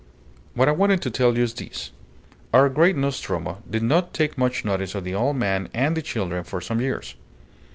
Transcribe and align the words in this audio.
"What 0.55 0.67
I 0.67 0.71
wanted 0.71 0.99
to 1.03 1.11
tell 1.11 1.37
you 1.37 1.43
is 1.43 1.53
this: 1.53 1.91
Our 2.55 2.69
great 2.69 2.95
Nostromo 2.97 3.61
did 3.69 3.83
not 3.83 4.15
take 4.15 4.35
much 4.35 4.65
notice 4.65 4.95
of 4.95 5.03
the 5.03 5.13
old 5.13 5.35
man 5.35 5.69
and 5.75 5.95
the 5.95 6.01
children 6.01 6.43
for 6.43 6.59
some 6.59 6.81
years. 6.81 7.13